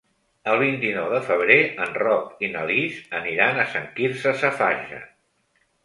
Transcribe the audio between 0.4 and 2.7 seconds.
El vint-i-nou de febrer en Roc i na